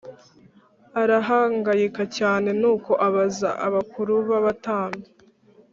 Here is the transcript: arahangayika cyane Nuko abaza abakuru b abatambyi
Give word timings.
arahangayika 1.01 2.03
cyane 2.17 2.49
Nuko 2.59 2.91
abaza 3.07 3.49
abakuru 3.67 4.13
b 4.27 4.29
abatambyi 4.39 5.09